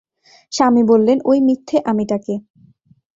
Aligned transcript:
স্বামী 0.51 0.83
বললেন, 0.83 1.17
ঐ 1.25 1.33
মিথ্যে-আমিটাকে। 1.39 2.33